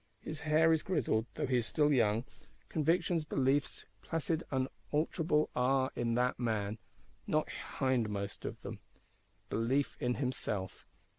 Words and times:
His 0.21 0.39
hair 0.39 0.73
is 0.73 0.81
grizzled, 0.81 1.27
though 1.35 1.45
he 1.45 1.57
is 1.57 1.67
still 1.67 1.93
young: 1.93 2.25
convictions, 2.69 3.23
beliefs, 3.23 3.85
placid 4.01 4.43
unalterable 4.49 5.51
are 5.55 5.91
in 5.95 6.15
that 6.15 6.39
man; 6.39 6.79
not 7.27 7.47
hindmost 7.77 8.43
of 8.43 8.59
them, 8.63 8.79
belief 9.47 9.97
in 9.99 10.15
himself. 10.15 10.87